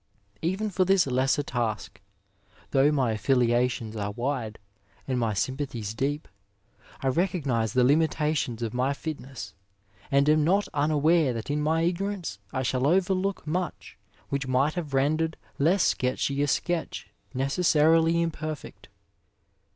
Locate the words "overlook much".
12.87-13.95